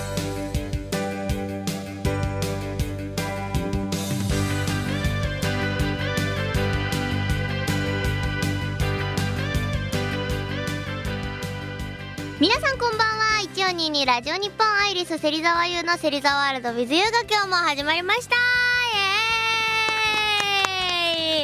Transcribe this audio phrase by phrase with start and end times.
[12.39, 13.25] 皆さんこんばんは。
[13.53, 16.69] 1422ラジオ日本アイリス芹沢優の芹沢ワールド。
[16.69, 18.39] with you が今日も始まりましたイ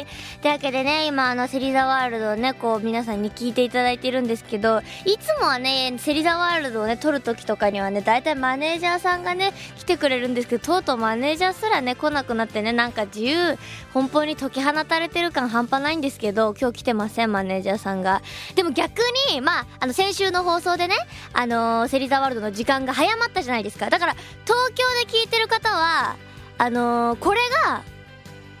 [0.00, 0.06] ーイ
[0.42, 13.56] というわけでね今あの芹沢ワールドをねこう皆さんに聞いていただいてるんですけどいつもはね芹沢ワールドをね撮る時とかにはね大体マネージャーさんがね来てくれるんですけどとうとうマネージャーすらね来なくなってねなんか自由
[13.94, 18.20] 奔放に解き放たれてる感半端ないんですけど今日来てませんマネージャーさんが。
[18.56, 18.98] でも逆
[19.30, 20.96] にまああの先週の放送でね
[21.34, 23.90] あのー、芹沢ワールドの時間が早まったじゃないですか。
[23.90, 26.16] だから東京で聞いてる方は
[26.58, 27.82] あのー、これが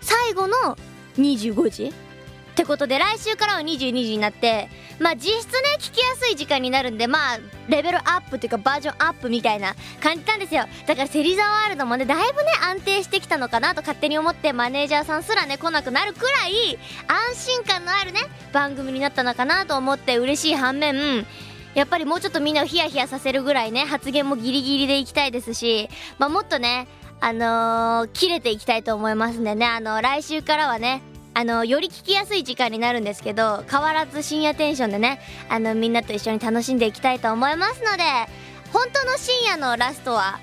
[0.00, 0.78] 最後の
[1.16, 1.92] 25時？
[2.52, 4.68] ってことで来週からは22時になって
[5.00, 10.64] まあ実質ね聞きやすい時間になるんでまあレベルアップっていうかバージョンアップみたいな感じなんですよ。
[10.86, 16.78] だから芹沢ワールドもねだいぶね安定してきたのかなと勝手に思ってマネージャーさんすらね来なくなるくらい
[17.08, 18.20] 安心感のあるね
[18.52, 21.26] 番組になったのかなと思って嬉しい反面
[21.74, 26.86] やっぱりもうちょっとみんなをヒヤヒヤさせるぐらいね発言もギリギリでいきたいですしまあもっとね
[27.20, 31.02] あのー、切れていきたいと思いますんでねあのー、来週からはね
[31.34, 38.02] あのより聞きやすい時間になるんですけど変わらず深夜テンションでねあのみんなと一緒に楽しんでいきたいと思いますので
[38.72, 40.40] 本当の深夜のラストは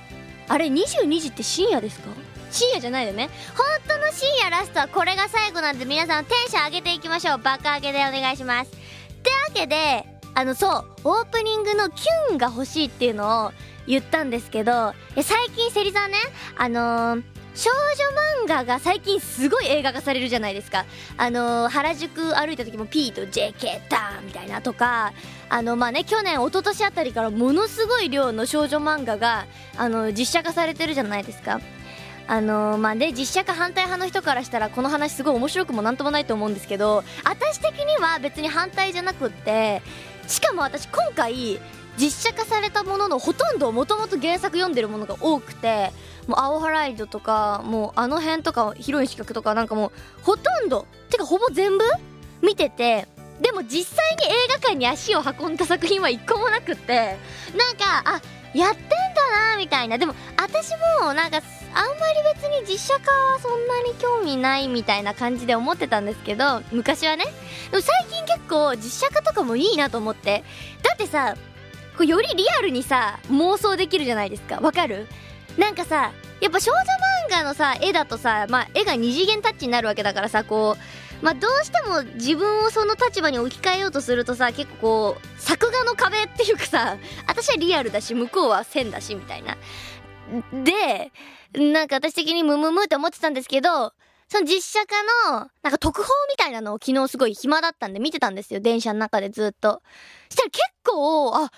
[0.47, 2.09] あれ22時って深夜ですか？
[2.51, 3.29] 深夜じゃないよね。
[3.55, 7.37] 本当の深夜ラストはこれが最後なんで皆さんテンション上げていきましょう。
[7.37, 8.71] バカ上げでお願いします。
[8.71, 8.75] っ
[9.21, 13.51] てわけであのそうオープニングのキュンが欲しいっていうのを
[13.85, 16.15] 言ったんですけど最近芹沢ね
[16.57, 17.23] あのー
[17.59, 20.85] 少女漫画が最近すごい映画化されるじゃないですか。
[21.17, 25.11] あのー、原宿歩いた時も P と JK ダーンみたいなとか
[25.49, 31.59] あのまあね去年一昨年あたりからものすごい量の少女漫画があの実写化されてるじゃないですか。
[32.27, 39.81] あのー、まあね実写化反対派の人からしたらこの話すごい面白くもなんともないと思うんですけど私的には別に反対じゃなくって
[40.27, 41.59] しかも私今回
[41.99, 45.91] 実写化されたもののほとんどもともと原作読んでるものが多くて
[46.27, 49.91] もう青ハライドとかもうあの辺とかヒロイン資格とかなんかもう
[50.23, 51.83] ほとんどてかほぼ全部
[52.41, 53.07] 見てて
[53.41, 57.17] でも実際に映画館に足を運んだ作品は一個もなくって
[57.57, 58.21] なんかあ
[58.53, 59.97] やってんだなみたいな。
[59.97, 60.71] でも私
[61.01, 61.37] もなんか
[61.73, 67.25] あんまり別に実写化はそんなに興味ないみたいな感じで思ってたんですけど昔はね。
[67.71, 70.43] でも最近結構実写化とかもいいなと思って。
[70.81, 71.35] だってさ
[71.99, 75.05] こうよりリアルにさ妄想できるじゃないですかわかる？
[75.57, 80.77] なんかさやっぱ少女漫画のさ絵だとさまあ絵が二次元タッチになるわけだからさこ
[81.21, 86.95] うまあどうしても自分をその立場に置き換えようとするとさ結構こう作画の壁っていうかさ
[87.27, 89.57] 私はリアルだし向こうは線だしみたいな
[90.63, 91.11] で
[91.53, 93.91] なんか私的にムムムって思ってたんですけど
[94.31, 98.59] その実写化の、なんか特報みたいなのを昨日すごい暇だったんで見てたんですよ。
[98.59, 99.81] 電車の中でずっと。
[100.29, 101.51] したら結構、あ、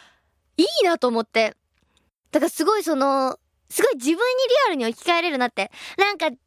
[0.58, 1.56] いいなと思って。
[2.32, 3.38] だからすごいその、
[3.70, 4.22] すごい自分にリ
[4.68, 5.72] アルに置き換えれるなって。
[5.98, 6.38] なんか、少女漫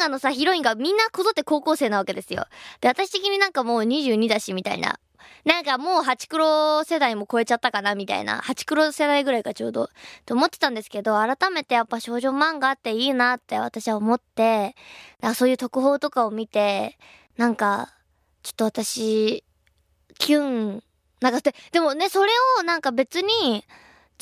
[0.00, 2.46] 画のさ、ヒロインがみんなこぞって高校生なわけですよ。
[2.80, 4.98] で、私的になんかもう22だし、みたいな。
[5.44, 8.38] なんかもうハチクロ世代も超えちゃったかな、みたいな。
[8.38, 9.90] ハチクロ世代ぐらいかちょうど。
[10.24, 14.74] と思ってたんですけど、改めてやっぱ少女漫画っていいなって私は思って、
[15.20, 16.98] だそういう特報とかを見て、
[17.36, 17.94] なんか、
[18.42, 19.44] ちょっと私、
[20.18, 20.82] キュン、
[21.20, 23.64] なんかで、でもね、それをなんか別に、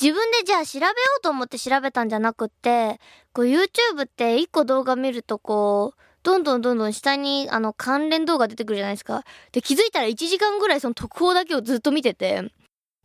[0.01, 2.99] 自分でじゃあ調べようと思って調べたんじゃなくって、
[3.33, 9.23] こう YouTube って一個動画見るとこう、どんどんどんどん下にあの関連動画出てくるじゃないですか。
[9.51, 12.51] で、気づいたら1時間ぐらいその特報だけをずっと見てて、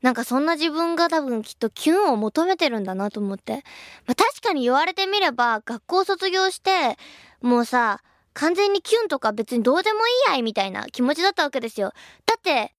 [0.02, 3.62] なんかそんな自分が多分きっとキュンを求めてるんだなと思って。
[4.06, 6.98] まあ確かに言われてみれば学校卒業して、
[7.41, 8.02] もうさ、
[8.34, 11.92] 完全にキュンとか別にどうでもいいやいみたいな気持ちだったわけですよ。
[12.26, 12.75] だって、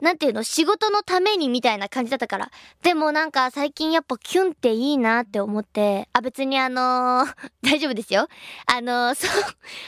[0.00, 2.50] なんていうの仕事のためにみたいな感じだったから。
[2.82, 8.28] でもなんか最近やっぱキュンっていいなって思って、あ、別にあのー、 大丈夫ですよ。
[8.66, 9.44] あのー、そう、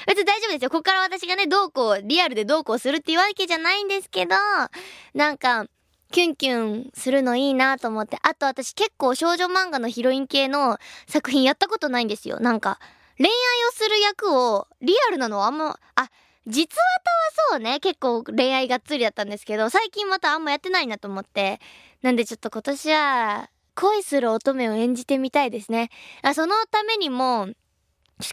[0.07, 0.71] 別に大丈夫ですよ。
[0.71, 4.37] こっから私がね、どうこう、リアルでどうこうするっていうわけじゃないんですけど、
[5.15, 5.67] なんか、
[6.11, 8.19] キュンキュンするのいいなと思って。
[8.23, 12.41] あと私結構少女漫画のヒロイン系の作品やったことないんですよ。
[12.41, 12.79] なんか、
[13.19, 13.33] 恋愛
[13.69, 16.11] をする役を、リアルなのはあんま、あ、
[16.49, 17.01] 実話
[17.49, 21.61] とはそうね、結構恋愛がっつりだったんですけど、最近またあんまやってないなと思って。
[22.03, 25.91] なんでちょっと今年は、恋する乙女を演じてみたいですね。
[26.23, 27.49] あそのためにも、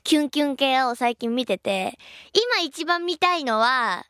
[0.04, 2.00] キュンキュン系を最近見てて、
[2.34, 4.06] 今一番見たいのは、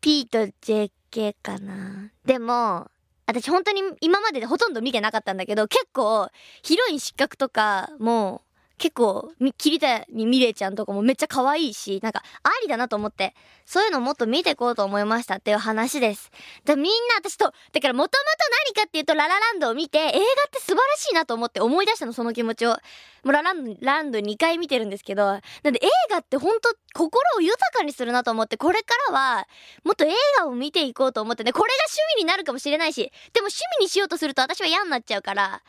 [0.00, 2.12] P と JK かな。
[2.24, 2.90] でも、
[3.26, 6.28] 私本当に今まででほとんど見てなかったんだけど、結構、
[6.62, 8.45] ヒロイン失格とかもう、
[8.78, 13.34] 結構、桐谷美玲ちゃんとかもめっちゃ可愛いし、なんか、ありだなと思って、
[13.64, 16.30] そういうのもっと見てこうと思いましたっていう話です。
[16.64, 20.20] だみんな私と、だからもともと何かっていうと、ララランドを見て、映画っ
[20.50, 22.70] て素晴らしいなと思って思い出したの、その気持ちを。
[22.70, 25.40] もうラランド、ランド2回見てるんですけど、なん
[25.72, 29.48] で映画ってほんと心を豊かにするなと思って、これからは、
[29.84, 35.62] もっと映画を見ていこうと思ってね、これが趣味になるかもしれないし、でも趣味にしようとすると私は嫌になっちゃうから、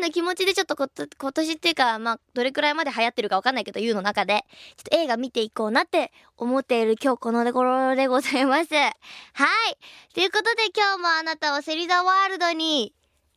[0.00, 4.44] らいの気持ちでちょっとこ今年っていうか、まあ、どれくらいまで流行ってるかわかんないけど、言うの中で、
[4.76, 8.74] ちょっと映画見ていこうなって思っている今日この頃でございます。
[8.74, 8.94] はい。
[10.14, 12.92] ということで今日もあなたをセリザワールドに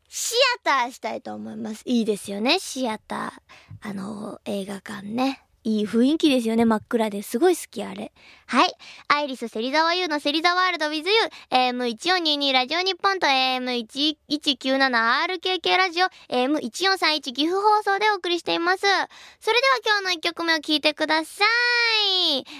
[0.07, 1.83] シアターしたいと思います。
[1.85, 3.89] いいですよね、シアター。
[3.89, 5.43] あの、映画館ね。
[5.63, 6.63] いい雰囲気ですよね。
[6.65, 8.13] 真っ暗ですごい好き、あれ。
[8.45, 8.71] はい。
[9.09, 11.13] アイリス芹沢優の芹沢ワールド with you。
[11.51, 18.81] AM1422 ラジオ日本と AM1197RKK ラジオ AM1431 岐阜放送でお送りしています。
[18.81, 18.87] そ
[19.51, 21.47] れでは今日の一曲目を聴いてください。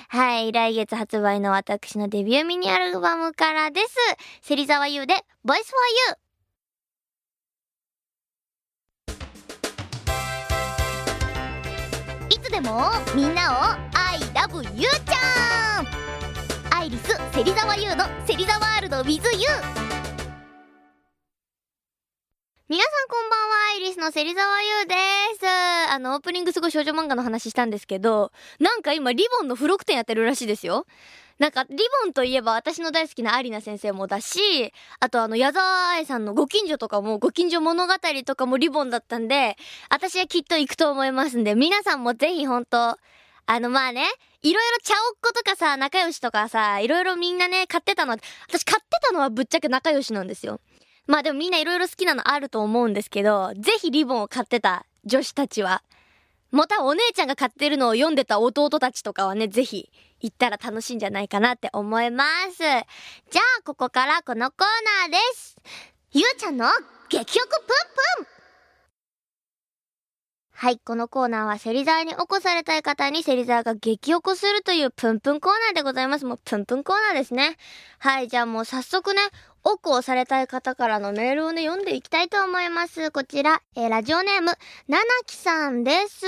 [0.10, 0.52] はい。
[0.52, 3.88] 来月発売の私のデビューミニアルバムからです。
[4.42, 5.14] 芹沢優で
[5.46, 5.64] Voice for You。
[12.62, 13.56] でもみんなを
[13.96, 15.88] I love you ちゃん
[16.78, 19.20] アイリス芹沢優の芹沢ワールド with you
[22.68, 24.96] 皆さんこんばんは、アイリスの芹沢優で
[25.40, 25.48] す。
[25.92, 30.86] あの、オープニングすごい少女漫画の話したんですけど、なんか今リボンの付録展やってるらしいですよ。
[31.40, 37.94] なんか、リボンといえば私の大好きなアリナ先生もだし、あとあの、矢沢愛さんのご近所とかも、ご近所物語
[38.26, 39.56] とかもリボンだったんで、
[39.90, 42.98] 私はきっと行くと思いますんで、皆さんもぜひほんと、
[43.46, 44.04] あの、まあね、
[44.42, 48.18] いろいろ茶おっことかさ、仲良しとかさ、いろいろみんなね、買ってたの、
[48.50, 50.60] 私買ってたのはぶっちゃけ仲良しなんですよ。
[51.08, 55.84] まあでもみんないろいろ好きなのあると思うんですけど、ぜひリボンを買ってた女子たちは、
[56.52, 59.90] またお姉ちゃんが買ってるのを読んでた弟たちとかはね、ぜひ
[60.22, 62.60] 行ったら楽しいんじゃないかなって思います。
[62.60, 62.72] じゃ
[63.60, 64.60] あ、ここからこのコー
[65.04, 65.58] ナーです。
[66.12, 66.66] ゆうちゃんの
[67.10, 67.68] 激欲プン
[68.26, 68.40] プン
[70.62, 76.26] はい、このコーナーはセリザーに起こされたい方にセリザーが激起こするというプンプンコーナーでございます。
[76.26, 77.56] もうプンプンコーナーですね。
[77.98, 79.22] はい、じゃあもう早速ね、
[79.64, 83.12] 奥をされたい方からのメールをね、読んでいきたいと思います。
[83.12, 84.48] こちら、えー、ラジオネーム、
[84.88, 86.26] ななきさんです。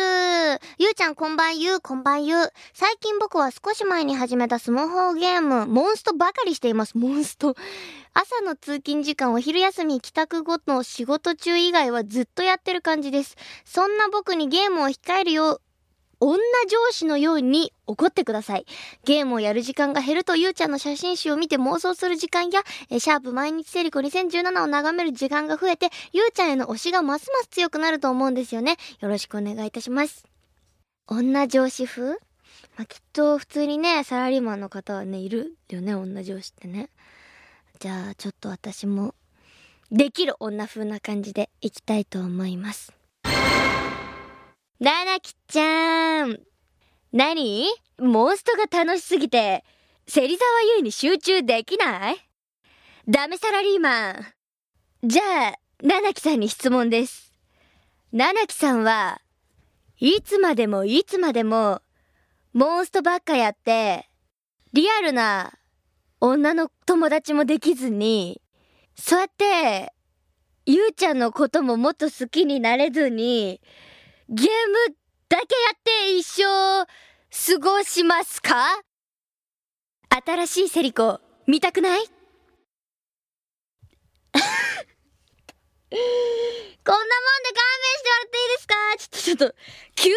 [0.78, 2.54] ゆうちゃん、こんばんゆう、こんばんゆう。
[2.74, 6.98] 最近僕は少し前に始めたスマホゲーム、モンストばかりしています。
[6.98, 7.56] モンスト。
[8.13, 13.38] 朝の通勤時間、お昼休み、帰宅後の仕事中以外はずっとやってる感じです。
[13.63, 15.62] そんな僕にゲームを控えるよう、
[16.24, 16.38] 女
[16.70, 18.66] 上司のように怒ってください。
[19.06, 28.78] ゲームをやる時間が減るとゆうちゃんの写真集を見て妄想する時間や、えシャープ毎日セリコ2017を眺める時間が増えて、ゆうちゃんへの推しがますます強くなると思うんですよね。
[29.00, 30.26] よろしくお願いいたします。
[31.08, 32.20] 女上司風？
[32.78, 36.90] まあ、きっと普通にね、サラリーマンの方はね、いるよね、女上司ってね。
[37.80, 39.16] じゃあ、ちょっと私も、
[39.92, 42.94] できる女風な感じでいきたいと思います。
[44.81, 46.39] ななきちゃん。
[47.13, 47.68] 何？
[48.00, 49.63] モンストが楽しすぎて、
[50.07, 52.18] 芹沢優に集中できない？
[53.07, 54.25] ダメサラリーマン。
[55.03, 57.32] じゃあ、ななきさんに質問です。
[58.12, 59.22] ななきさんは、
[60.00, 61.84] いつまでもいつまでも、
[62.51, 64.10] モンストばっかやって、
[64.74, 65.53] リアルな
[66.20, 68.41] 女の友達もできずに、
[68.96, 69.94] そうやって、
[70.65, 73.62] ゆうちゃんのことももっと好きになれずに、
[74.34, 74.50] ゲーム
[75.28, 75.46] だけや
[75.76, 76.86] って一生
[77.60, 78.82] 過ごしますか？
[80.26, 82.00] 新しいセリコ見たくない？
[82.08, 82.08] こ
[86.94, 88.76] んなもんで勘弁してもらっていいですか？
[88.98, 89.56] ちょっとちょっと、
[89.96, 90.10] 急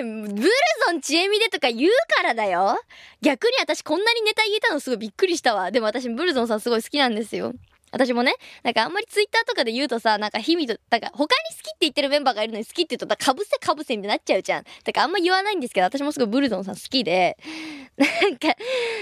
[0.00, 0.50] に、ブル
[0.86, 2.80] ゾンちえみでとか言うからだよ
[3.20, 5.70] 逆に私こんなにネタ言えたのすごいびっくりしたわ。
[5.70, 7.52] でも私ブルゾンさんすごい好きなんですよ。
[7.92, 14.64] 私もね、なんかあんまりツイッターとかで言うとさ、なんか日々と、だか他に好きって言ってるメンバーがいるのに好きって言うと、かぶせかぶせになっちゃうじゃん。
[14.64, 17.36] だからあんま言わないんですけど、私もすごいブルゾンさん好きで、
[17.96, 18.48] なんか、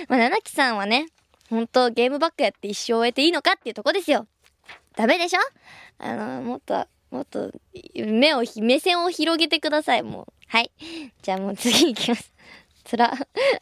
[0.08, 1.06] まあ、七木さんはね、
[1.48, 4.26] ほんとゲームばっかやって一生終えていいのかっていうとこですよ。
[4.96, 5.40] ダメでしょ？
[5.98, 7.52] あの、もっと、もっと、
[7.94, 10.32] 目を、目線を広げてください、もう。
[10.48, 10.72] はい。
[11.22, 12.32] じゃあもう次行きます。
[12.84, 13.12] つら。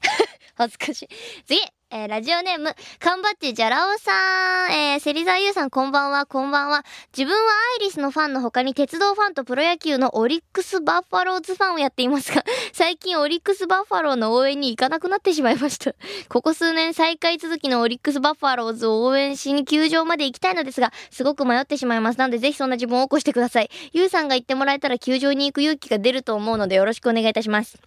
[0.56, 1.08] 恥ずかしい。
[1.46, 6.84] 次えー、ラジオネーム、缶バッチじゃらおさん、えー、芹沢優さんこんばんは、こんばんは。
[7.16, 15.94] 自分はアイリスのファンの他に鉄道ファンとプロ野球のオリックスバッファローズファンをやっていますが、 最近オリックスバッファローの応援に行かなくなってしまいました。
[16.28, 22.18] ここ数年再開続きのオリックスバッファローズを応援しに球場まで行きたいのですが、すごく迷ってしまいます。
[22.18, 23.70] なのでぜひそんな自分を起こしてください。
[23.94, 27.78] 優さんが言ってもらえたら球場に行く勇気が出ると思うのでよろしくお願いいたします。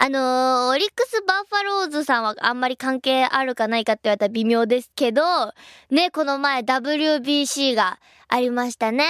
[0.00, 5.22] あのー、オリックス・バッファローズさんはあんまり関係あるかないかって言われたら微妙ですけど、
[5.90, 9.04] ね、この前 WBC がありましたね。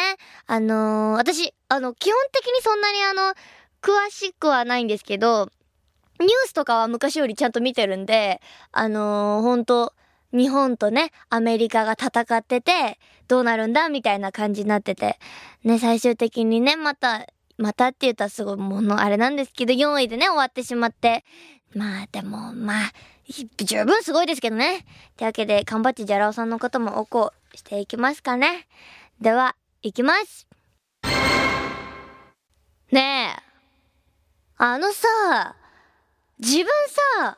[0.46, 3.34] あのー、私、あの、基本的にそんなにあの、
[3.82, 5.50] 詳しくはないんですけど、
[6.20, 8.40] ニュースとかは昔よりちゃんと見てるんで、
[8.72, 9.92] あのー、本当
[10.32, 15.18] 日本とね、アメリカが戦ってて、どうなるんだみたいな感じになってて、
[15.64, 17.26] ね、最終的にね、また
[17.58, 21.24] またって言ったらすごいものあれなんですけど、4位でね、終わってしまって。
[21.74, 22.92] まあでも、まあ、
[23.58, 24.86] 十分すごいですけどね。
[25.16, 28.66] というわけで、缶バッチジャラオさんのこともおこうしていきますかね。
[29.20, 30.46] では、いきます。
[32.90, 33.42] ねえ。
[34.56, 35.56] あのさ、
[36.38, 36.66] 自分
[37.18, 37.36] さ、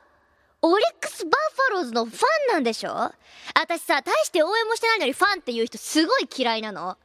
[0.63, 2.17] オリックス・バファローズのファ
[2.51, 3.13] ンなんでしょ？
[3.55, 6.99] 私さ、大して応援もしてないのにファンっていう人すごい嫌いなの。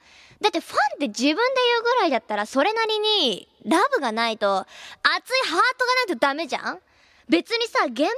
[0.45, 6.79] だってファンって自分で言うぐらいだったらそれなりにラブがないと熱いハートがないとダメじゃん？
[7.27, 8.11] 別にさ、現場に行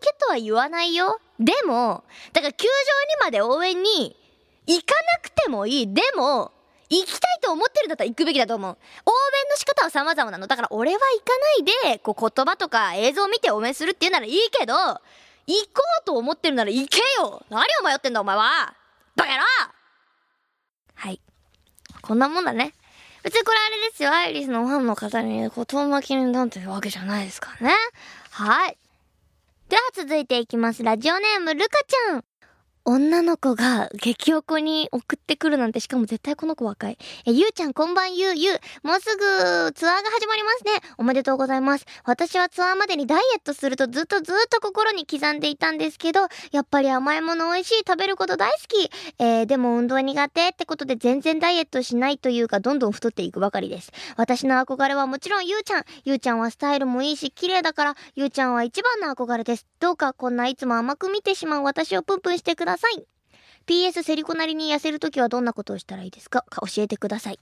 [0.00, 1.20] けとは言わないよ。
[1.38, 2.02] でも、
[2.32, 2.72] だから球場に
[3.26, 4.16] まで応援に
[4.66, 5.92] 行かなくてもいい。
[5.92, 6.52] でも、
[6.88, 8.70] 行きたいと思ってるんだったら行くべきだと思う。
[8.70, 8.78] 応援
[9.50, 10.46] の仕方は様々なの。
[10.46, 15.02] だから俺は行かないで、こう言葉とか映像を見て応援するっていうならいいけど、行
[15.74, 18.74] こうと思ってるなら行けよ何を迷ってんだお前は
[19.14, 19.44] バカ野郎
[20.94, 21.20] はい。
[22.06, 22.72] こんなもんだね。
[23.24, 24.12] 別にこれあれですよ。
[24.12, 27.74] アイリスのファンの方に、こう、遠巻きになんていうわけじゃないですからね。
[28.30, 28.78] はい。
[29.68, 30.84] では続いていきます。
[30.84, 32.24] ラジオネーム、ルカちゃん。
[32.88, 36.98] 女の子が激おこに送ってくるなんて、しかも絶対この子若い。
[37.26, 38.60] え、ゆうちゃんこんばんゆうゆう。
[38.84, 40.70] もうすぐツアーが始まりますね。
[40.96, 41.84] おめでとうございます。
[42.04, 48.88] 私はツアーまでにダイエットするとずっとずっと心に刻んでいたんですけど、やっぱり甘いもの美味しい、食べること大好き。
[49.18, 53.90] えー、でも運動苦手ってことで全然ダイエットしないというか、どんどん太っていくばかりです。
[54.16, 55.84] 私の憧れはもちろんゆうちゃん。
[56.04, 59.66] ゆうちゃんはスタイルもいいし、綺麗だから、ゆうちゃんは一番の憧れです。
[59.80, 62.75] どうかこんないつも甘く見てしまう私をプンプンしてください。
[62.76, 63.06] ださい
[63.66, 66.42] PS セリコなりに痩せるときはどんなことをしたらいいですか？
[66.42, 67.40] か教えてください。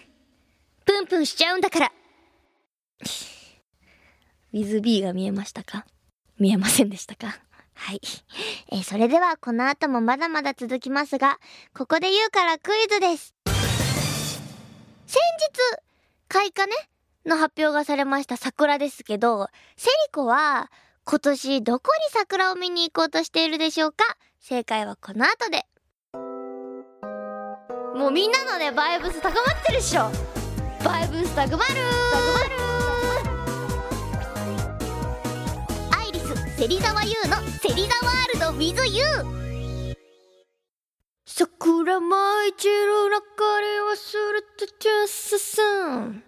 [0.85, 1.93] ぷんぷんしちゃうんだから。
[4.53, 5.85] ウィズ B が見えましたか？
[6.39, 7.39] 見えませんでしたか？
[7.75, 8.01] はい。
[8.73, 11.39] えー、それではこの後もまだまだ続きますが、
[11.75, 13.35] ここで言うからクイズです。
[15.07, 15.21] 先日、
[16.29, 16.75] 開花ね、
[17.25, 20.71] の発表がされました桜ですけど、セリコは
[21.05, 24.05] 今年どこに桜を見に行こうとしているでしょうか？
[24.41, 25.67] 正解はこの後で。
[27.99, 30.11] もうみんなのね、バイブス高まってるっしょ。
[30.85, 31.75] バイブス高まる
[32.13, 32.38] 高まる
[36.59, 39.05] 芹沢優の芹沢ワールド with you
[41.25, 46.25] 桜舞い散る中に忘れたチュンススン。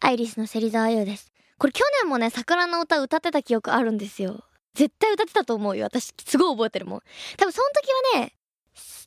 [0.00, 1.30] アイリスの芹沢優です。
[1.56, 4.42] これ去年もね、桜の歌歌ってた記憶あるんですよ。
[4.74, 5.84] 絶対歌ってたと思うよ。
[5.84, 7.00] 私、すごい覚えてるもん。
[7.36, 8.34] 多分その時はね、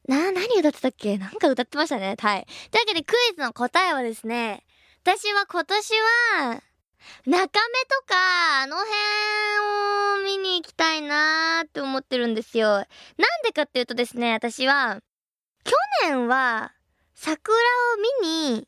[0.07, 1.17] な、何歌ってたっけ？
[1.17, 2.15] なんか歌ってましたね。
[2.17, 2.48] はい。
[2.72, 4.63] というわけでクイズの答えはですね、
[5.03, 5.93] 私は今年
[6.39, 6.62] は、
[7.25, 7.50] 中目と
[8.07, 8.91] か、あの辺
[10.21, 12.67] を見に行きたいなーって思ってるんですよ。
[12.69, 12.85] なん
[13.43, 15.01] でかっていうとですね、私は、
[15.63, 16.74] 去年は、
[17.13, 18.67] 桜を見に、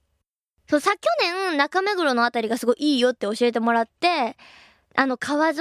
[0.70, 4.38] そう、さ、去年、中目黒のあたりがすごいいいよって教えてもらって、
[4.96, 5.56] あの、川沿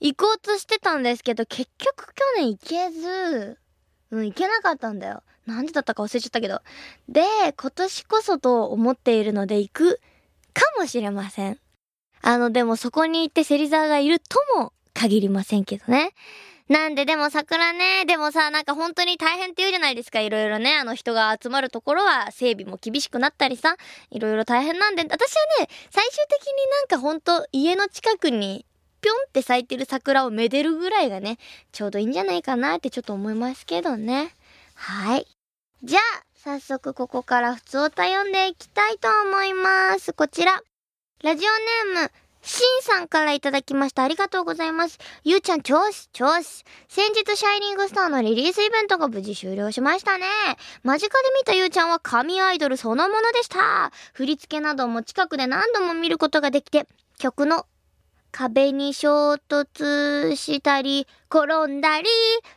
[0.00, 3.58] い行こうとしてたんですけど、結局去年行けず、
[4.10, 5.22] うん、行けなかったんだよ。
[5.46, 6.60] なんでだったか忘れちゃったけど。
[7.08, 7.22] で、
[7.56, 10.00] 今年こそと思っているので行く
[10.52, 11.58] かもしれません。
[12.22, 16.12] あの、でもそこに行って芹沢がいるとも限りませんけどね。
[16.68, 20.20] なんででも桜ね、でもさ、なんか本当に大変って言うじゃないですか。
[20.20, 23.76] いろいろね、あの人が集まるところは整備も厳しくなったりさ、
[24.10, 25.16] いろいろ大変なんで、私は
[25.60, 28.66] ね、最終的になんか本当家の近くに
[29.00, 31.38] ぴょんって咲いてる桜をめでるぐらいがね、
[31.70, 34.34] ちょうどいいんじゃないかなってちょっと思いますけどね。
[34.74, 35.26] はい。
[35.84, 36.02] じゃあ、
[36.34, 40.12] 早速ここから普通歌読んでいきたいと思います。
[40.12, 40.60] こちら。
[41.24, 41.48] ラジオ
[41.94, 42.10] ネーム、
[42.42, 44.04] シンさんからいただきました。
[44.04, 44.98] ありがとうございます。
[45.24, 46.62] ゆうちゃん、調子、調子。
[46.88, 50.26] 先日、シャイニングスターのリリースイベントが無事終了しましたね。
[50.84, 53.90] 間近で見たゆうちゃんは神アイドルそのものでした。
[54.12, 56.86] 振り付けなども近くで何度も見ることができて、
[57.18, 57.64] 曲の
[58.36, 62.06] 壁に衝突したり、転んだり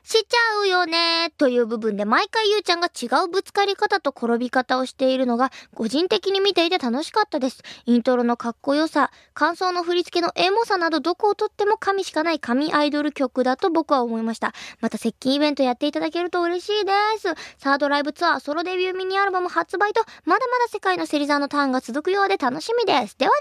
[0.03, 7.63] しちゃうよね、という部分で毎回ゆうちゃんが違うぶつかり方と転び方をしているのが、個人的に見ていて楽しかったです。
[7.85, 14.53] イントロのかっこよさ、感想の振り付けのエモさなどどこをとっても神しかない神アイドル曲だと僕は思いました。
[14.81, 17.33] また接近イベントやっていただけると嬉しいです。
[17.57, 23.17] サードライブツアー、ソロデビューミニアルバム発売と、まだまだ世界の芹沢のターンが続くようで楽しみです。
[23.17, 23.31] では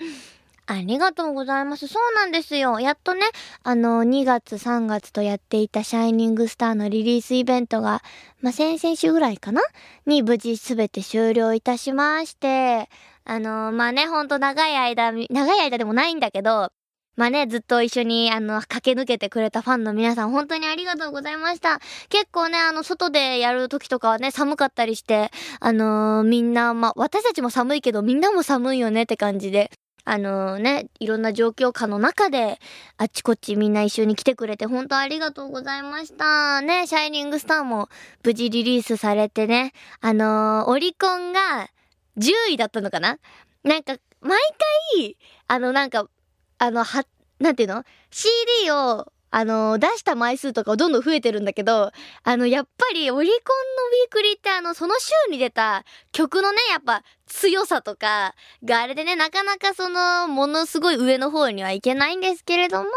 [0.00, 0.16] では。
[0.68, 1.86] ありがとうございます。
[1.86, 2.80] そうなんですよ。
[2.80, 3.22] やっとね、
[3.62, 8.02] あの、2月3月とやっていたシャイニングスターのリリースイベントが、
[8.40, 9.62] まあ、先々週ぐらいかな？
[10.06, 12.88] に無事すべて終了いたしまして、
[13.24, 16.72] あの、まあ、ね、ほんと長い間、長い間でもないんだけど、
[17.14, 21.80] まあね、ずっと一緒に、あの、駆け抜けてくれたファンの皆さん、本当にありがとうございました。
[22.10, 29.70] 結構ね、あの、外でやる時とかはね、寒かったりして、あのー、みんな、まあ、私たちも寒いけど、みんなも寒いよねって感じで、
[30.08, 32.60] あのね、いろんな状況下の中で、
[32.96, 36.60] あっちこっちみんな一緒に来てくれて、本当ありがとうございました。
[36.62, 37.88] ね、シャイニングスターも
[38.22, 41.68] 無事リリースされてね、あの、オリコンが
[42.18, 43.18] 10位だったのかな？
[43.64, 44.38] なんか、毎
[44.94, 45.16] 回、
[45.48, 46.08] あの、なんか、
[46.58, 47.04] あの、は、
[47.40, 62.88] なんていうの ?CD をあの、出した枚数とかどんどん増えてるんだけど、あの、やっぱりオリコンのウィークリーってあの、その週に出た曲のね、やっぱ強さとかがあれでね、なかなかその、ものすごい上の方にはいけないんですけれども、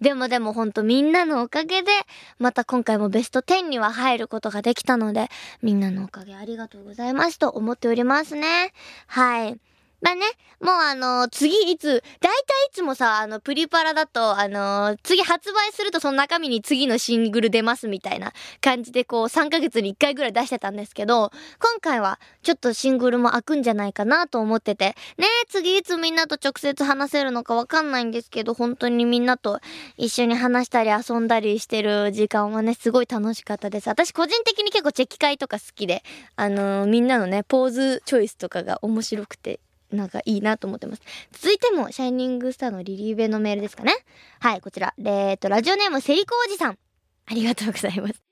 [0.00, 1.92] でもでもほんとみんなのおかげで、
[2.38, 5.28] また今回もベスト10には入ることができたので、
[5.60, 8.72] みんなのおかげありがとうございますと思っておりますね。
[9.06, 9.73] はい。
[10.04, 10.20] まあね、
[10.60, 29.60] もうあのー、次いつ、だいたいいつもさ、あの、プリパラだと、あのー、次発売するとその中身に次のシングル出ますみたいな感じでこう、3ヶ月に1回ぐらい出してたんですけど、今回はちょっとシングルも開くんじゃないかなと思ってて、ね次いつみんなと直接話せるのかわかんないんですけど、本当にみんなと
[29.96, 33.88] 一緒に話したり遊んだりしてる時間はね、すごい楽しかったです。
[33.88, 36.02] 私個人的に結構チェキ会とか好きで、
[36.36, 41.02] あのー、みんなのね、ポーズチョイスとかが面白くてなんかいいなと思ってます。
[41.32, 43.94] 続いても、シャイニングスターのリリーベのメールですかね。
[44.40, 44.94] はい、こちら。
[44.98, 46.78] えっと、ラジオネームセリコおじさん。
[47.26, 48.24] ありがとうございます。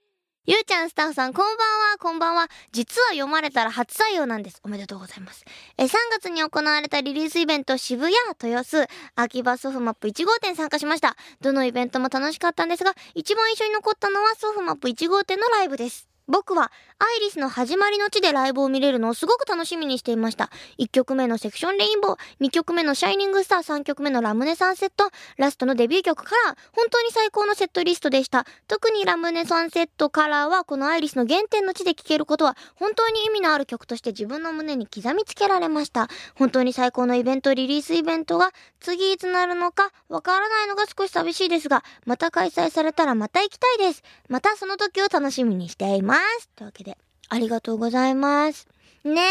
[0.44, 2.48] ゆうちゃんスタッフさん、こんばんは、こんばんは。
[2.72, 4.60] 実は読まれたら初採用なんです。
[4.64, 5.44] おめでとうございます。
[5.78, 11.16] え、3月に行われたリリースイベント渋谷豊洲秋葉ソフマップ1号店参加しました。
[11.40, 16.11] どのイベントも楽しかったんですが、一番印象に残ったのはソフマップ1号店のライブです。
[16.28, 20.50] 僕はアイリスの始まりの地でライブを見れるのをすごく楽しみにしていました。
[20.78, 28.46] 1曲目のセクションレインボー、2曲目のシャイニングスター、3曲目のラムネサンセット、ラストのデビュー曲から本当に最高のセットリストでした。
[28.68, 36.08] 特にラムネサンセットからはこのアイリスの原点の地で聴けることは本当に意味のある曲として自分の胸に刻みつけられました。
[36.36, 44.02] 本当に最高のイベント、リリースイベントが次いつなるのかわからないのが少し寂しいですが、また開催されたらまた行きたいです。
[44.28, 46.21] またその時を楽しみにしています。
[46.22, 46.96] ますというわけで、
[47.28, 48.68] ありがとうございます。
[49.04, 49.24] ねえ、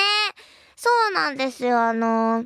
[0.75, 1.80] そうなんですよ。
[1.80, 2.45] あの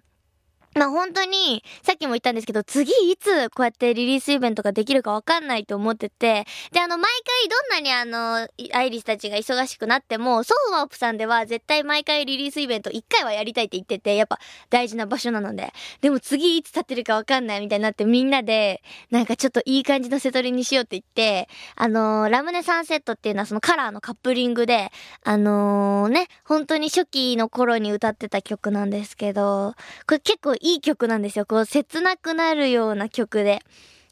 [0.77, 7.09] まあ本当に、さっきも言ったんですけど、次いつこうやってリリースイベントができるかわかんないと思ってて、で、あの、毎
[7.39, 14.37] 回どんなにあの、アイリスたちが忙しくなっても、ソーワープさんでは絶対毎回リリースイベント1回はやりたいって言ってて、やっぱ
[14.69, 15.71] 大事な場所なので。
[16.01, 24.91] でも次いつ立ってるかわかんないみたいになってみんなで、なんかちょっといい感じのセトリにしようって言って、あの、ラムネサンセットっていうのはそのカラーのカップリングで、
[25.23, 29.73] あのー、ね、本当に初期の頃に歌ってた曲なんですけど、
[30.05, 31.45] これ結構いい曲なんですよ。
[31.45, 33.59] こう、切なくなるような曲で。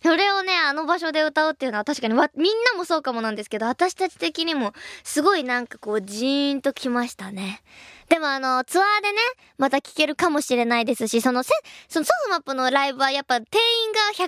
[0.04, 7.64] それをね、あの場所で歌うっていうのは確かにわ、みんなもそうかもなんですけど、私たち的にも、すごいなんかこう、ジーンときましたね。
[8.10, 9.18] でもあの、ツアーでね、
[9.58, 11.52] また聴けるかもしれないですし、そのせ、
[11.88, 14.26] そのソフマップのライブはやっぱ定員が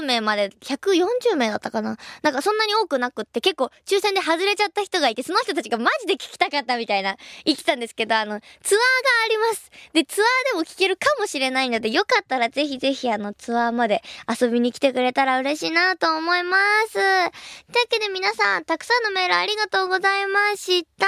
[0.00, 1.96] 150名まで、140名だったかな？
[2.22, 8.84] なんかそんなに多くなくって結構抽選で外れちゃった人がいて、その人たちがマジで聞きたかったみたいな言ってたんですけど、あの、ツアーが
[9.24, 9.70] あります。
[9.92, 16.92] で、ツアーでも聴けるかもしれないので、よかったらぜひぜひあの、ツアーまで遊びに来てくれたら嬉しいなと思います。
[16.94, 17.28] というわ
[17.90, 21.06] けで皆さん、たくさんのメールありがとうございました。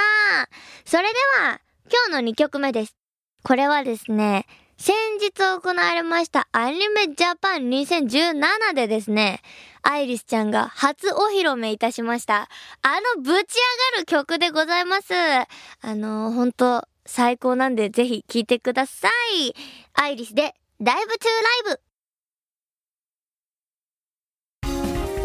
[0.85, 1.59] それでは、
[1.91, 2.95] 今日の2曲目です。
[3.43, 4.45] これはですね、
[4.77, 9.41] 先日行われましたアニメジャパン2017でですね、
[9.81, 12.47] アイリスちゃんが初お披露目いたしました。
[12.81, 13.43] あのぶち上が
[13.99, 15.13] る曲でございます。
[15.13, 15.47] あ
[15.83, 19.53] のー、ほんと最高なんでぜひ聴いてください。
[19.93, 21.77] アイリスでライブトゥーライ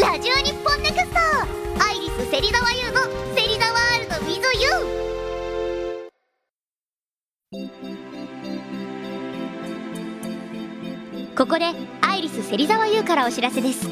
[0.00, 0.02] ブ。
[0.02, 1.18] ラジオ日本ネクスト
[1.84, 3.26] アイリス芹沢優の
[11.36, 11.66] ここで
[12.00, 13.88] アイリス芹沢優からお知らせです。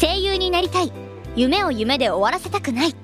[0.00, 0.92] 声優になりたい。
[1.36, 2.94] 夢を夢で終わらせたくない。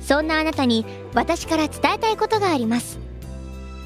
[0.00, 2.98] そんなあなたに私から伝えたいことがあります。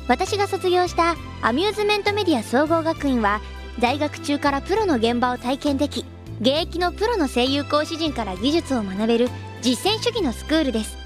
[0.09, 3.41] 私が卒業したアミューズメントメディア総合学院は
[3.79, 6.05] 在学中からプロの現場を体験でき
[6.41, 9.29] 現役のプロの声優講師陣から技術を学べる
[9.63, 10.97] 実践主義のスクールです。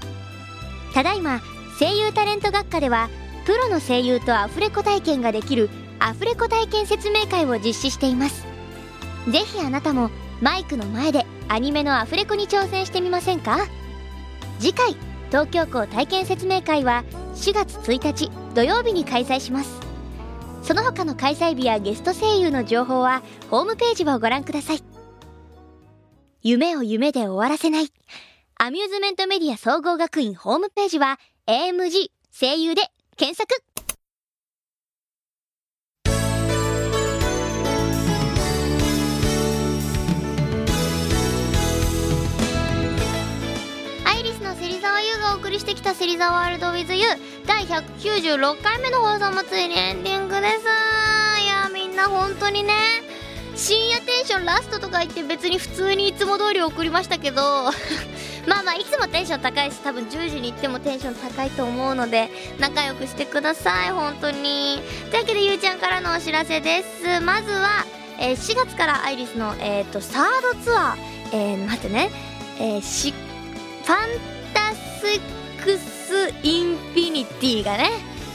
[0.93, 1.41] ただいま
[1.77, 3.09] 声優タレント学科では
[3.45, 8.45] プロの声優とアフレコ体験ができるアフレコ体験説明会を実施しています。
[9.29, 10.09] ぜひあなたも
[10.41, 13.67] マイクの前でアニメのアフレコに挑戦してみませんか？
[14.59, 14.95] 次回
[15.29, 17.03] 東京港体験説明会は
[17.35, 19.79] 4月1日土曜日に開催します。
[20.63, 24.83] その他の開催日やゲスト声優の情報はホームページをご覧ください。
[26.41, 27.87] 夢を夢で終わらせない。
[28.57, 32.81] アミューズメントメディア総合学院ホームページは AMG 声優で
[33.17, 33.47] 検索。
[44.03, 47.07] アイリスの芹沢優がお送りしてきた芹沢ワールド with you
[47.47, 50.65] 第196回目の放送もついにエンディングです。
[51.41, 52.73] いやみんな本当にね。
[53.55, 57.71] 深夜テンションラストとか言って別に普通にいつも通り送りましたけど。
[58.47, 62.29] まあまあいつもテンション高いし多分10時に行ってもテンション高いと思うので
[62.59, 64.79] 仲良くしてください本当に。
[65.11, 67.19] というわけでゆうちゃんからのお知らせです。
[67.21, 67.85] まずは、
[68.19, 70.95] えー、4月からアイリスの、えーと、サードツアー、
[71.33, 72.09] えー、待ってね、
[72.59, 73.97] えー、しファン
[74.53, 77.89] タスックスインフィニティがね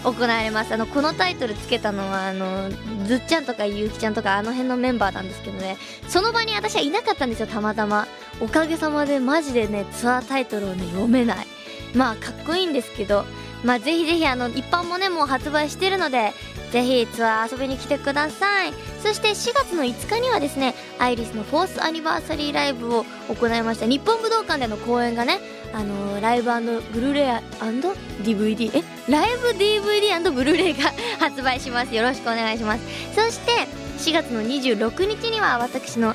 [0.05, 0.73] 行われます。
[0.73, 2.70] あのこのタイトルつけたのはあの
[3.07, 5.77] ずっちゃんとかゆうきちゃんとかあの辺のメンバーなんですけどね。
[6.09, 8.07] その場に私はいなかったんですよたまたま。
[8.40, 11.46] おかげさまでマジでねツアータイトルをね読めない。
[11.94, 13.24] まあかっこいいんですけど
[13.64, 16.33] まあぜひぜひあの一般もねもう発売してるので
[16.70, 18.72] ぜひツアー遊びに来てください。
[19.03, 23.87] そして4月の5日にはですねアイリスのフォースアニバーサリーライブを行いました。
[23.87, 25.40] 日本武道館での公演がね
[25.72, 26.50] あのー、ライブ
[26.92, 27.24] ブルーレイ
[28.24, 28.83] &DVD え？
[29.11, 31.94] ライブ DVD& ブルーレイが 発売します。
[31.94, 32.83] よろしくお願いします。
[33.14, 33.53] そして
[33.98, 36.14] 4月の26日には私の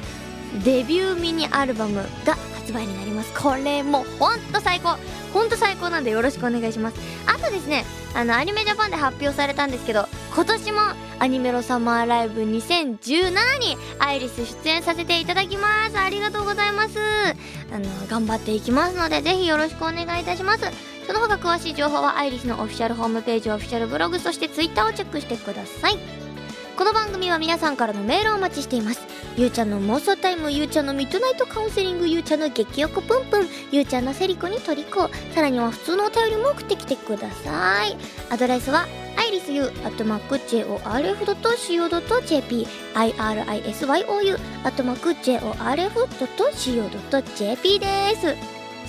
[0.64, 3.34] デビューミニアルバムが発売になります。
[3.34, 4.98] これもほんと最高。
[5.34, 6.98] ほんと最高なんでよろしくお願いします。
[7.28, 10.80] あとですねあのアニメジャパンで発表されたんですけど今年も
[11.20, 15.98] アニメロサマーライブ2017にアイリス出演させていただきます。
[15.98, 17.00] ありがとうございます。
[17.00, 20.66] あの頑張っていきますのでぜひよろしくお願いいたします。
[21.06, 26.25] その他詳しい情報はアイリスのオフィシャルホームページオフィシャルブログそしてツイッターをチェックしてください。
[26.78, 29.00] この番組は皆さんからのメールをお待ちしています。
[29.38, 37.96] ゆうちゃんの妄想タイムゆうちゃんのミッドナイトカウンセリングゆうちゃんの激横プンプンゆうちゃんのセリコにトリコさらには普通のお便りも送ってきてください。
[38.30, 48.36] アドレスはアイリスユーアットマーク JORF.CO.JP IRISYOU アットマーク JORF.CO.JP です。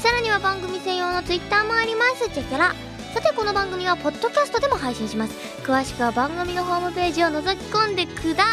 [0.02, 2.28] さらには番組専用のツイッターもあります。
[2.30, 2.74] チェケラ。
[3.16, 5.34] さてこの番組はポッドキャストでも配信します。
[5.62, 8.44] 詳しくは番組のホームページを覗き込んでくだ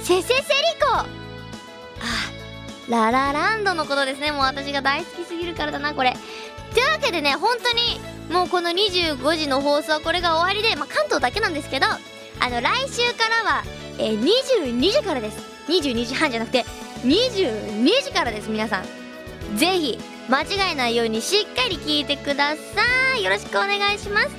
[0.00, 0.42] せせせり
[0.80, 0.88] こ。
[0.90, 1.06] あ
[2.88, 4.32] ララランドのことですね。
[4.32, 6.16] もう私が大好きすぎるからだなこれ。
[6.74, 8.00] というわけでね本当に
[8.32, 13.62] もうこの25時の放送はこれが終わりで、まあ、関東だけなんですけどあの来週からは、
[13.96, 15.38] えー、22時からです。
[15.68, 16.64] 22時半じゃなくて
[17.04, 19.56] 22時からです皆さん。
[19.56, 20.00] ぜひ
[20.32, 22.62] 間違えないようにしっかり聞いてくださ
[23.18, 23.22] い。
[23.22, 24.30] よろしくお願いします。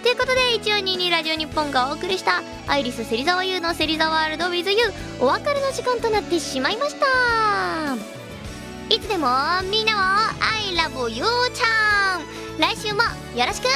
[0.00, 7.96] ということで1422ラジオ日本がお送りしたアイリス芹沢優の芹沢ワールド WithYou お別れの時間となってしまいました。
[8.94, 9.26] いつでも
[9.68, 9.98] みんなを
[10.40, 12.22] I love you ちゃん。
[12.60, 13.02] 来週も
[13.34, 13.66] よろしく。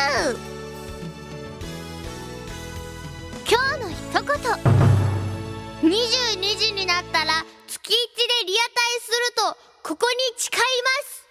[3.50, 5.90] 今日の一言。
[5.90, 11.23] 22時になったら月1でリアタイするとここに誓います。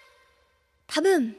[0.86, 1.34] 多分